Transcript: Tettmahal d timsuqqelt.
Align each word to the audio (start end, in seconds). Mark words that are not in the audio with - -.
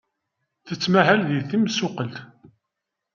Tettmahal 0.67 1.21
d 1.27 1.29
timsuqqelt. 1.49 2.15